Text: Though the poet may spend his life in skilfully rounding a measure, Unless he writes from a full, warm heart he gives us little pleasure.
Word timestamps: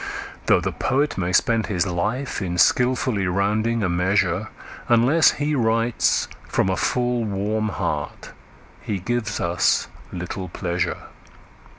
Though 0.47 0.59
the 0.61 0.71
poet 0.71 1.15
may 1.15 1.31
spend 1.31 1.67
his 1.67 1.85
life 1.85 2.41
in 2.41 2.57
skilfully 2.57 3.27
rounding 3.27 3.83
a 3.83 3.87
measure, 3.87 4.47
Unless 4.89 5.33
he 5.33 5.53
writes 5.53 6.27
from 6.47 6.69
a 6.69 6.75
full, 6.75 7.23
warm 7.23 7.69
heart 7.69 8.31
he 8.81 8.97
gives 8.97 9.39
us 9.39 9.89
little 10.11 10.49
pleasure. 10.49 10.97